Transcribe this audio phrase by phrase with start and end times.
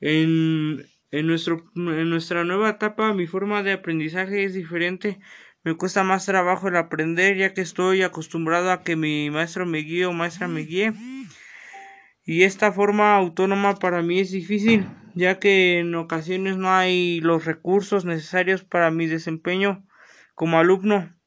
[0.00, 5.18] En, en, nuestro, en nuestra nueva etapa mi forma de aprendizaje es diferente.
[5.64, 9.78] Me cuesta más trabajo el aprender ya que estoy acostumbrado a que mi maestro me
[9.78, 10.92] guíe o maestra me guíe.
[12.24, 17.44] Y esta forma autónoma para mí es difícil ya que en ocasiones no hay los
[17.44, 19.84] recursos necesarios para mi desempeño
[20.34, 21.17] como alumno.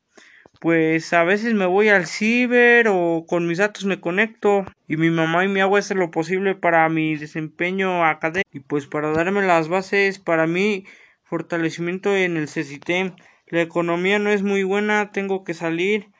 [0.61, 5.09] Pues a veces me voy al ciber o con mis datos me conecto y mi
[5.09, 9.41] mamá y mi agua hacer lo posible para mi desempeño académico y pues para darme
[9.41, 10.85] las bases para mi
[11.23, 13.15] fortalecimiento en el CECITEM.
[13.47, 16.11] La economía no es muy buena, tengo que salir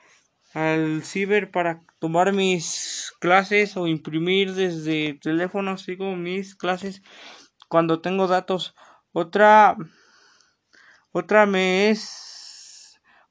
[0.54, 7.00] al ciber para tomar mis clases o imprimir desde teléfono, sigo mis clases
[7.68, 8.74] cuando tengo datos.
[9.12, 9.76] Otra
[11.12, 12.31] otra me es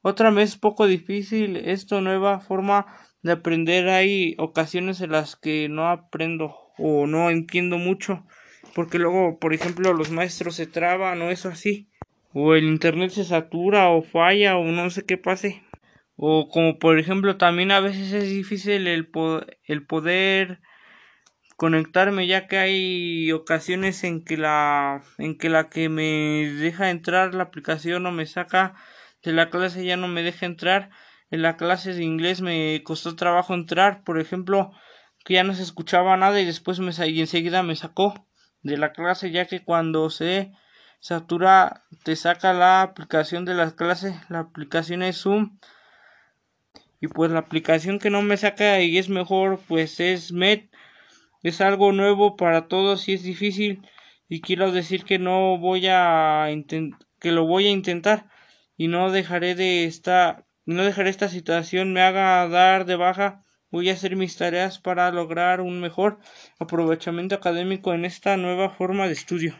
[0.02, 2.86] otra es poco difícil esta nueva forma
[3.22, 3.88] de aprender.
[3.88, 8.26] Hay ocasiones en las que no aprendo o no entiendo mucho
[8.74, 11.88] porque luego, por ejemplo, los maestros se traban o eso así
[12.32, 15.62] o el internet se satura o falla o no sé qué pase
[16.16, 19.10] o como por ejemplo también a veces es difícil el,
[19.64, 20.60] el poder
[21.56, 27.34] conectarme ya que hay ocasiones en que la en que la que me deja entrar
[27.34, 28.74] la aplicación o me saca
[29.22, 30.90] de la clase ya no me deja entrar.
[31.30, 34.72] En la clase de inglés me costó trabajo entrar por ejemplo
[35.24, 38.26] que ya no se escuchaba nada y después me y enseguida me sacó
[38.62, 40.52] de la clase ya que cuando se
[41.00, 45.58] satura te saca la aplicación de las clases la aplicación es Zoom.
[47.00, 50.70] Y pues la aplicación que no me saca y es mejor pues es Met
[51.42, 53.82] es algo nuevo para todos y es difícil.
[54.28, 56.46] Y quiero decir que no voy a
[57.18, 58.31] que lo voy a intentar
[58.82, 63.90] y no dejaré de esta no dejaré esta situación me haga dar de baja voy
[63.90, 66.18] a hacer mis tareas para lograr un mejor
[66.58, 69.54] aprovechamiento académico en esta nueva forma de estudio